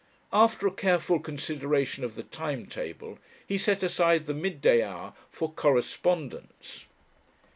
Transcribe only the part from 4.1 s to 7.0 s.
the midday hour for "Correspondence."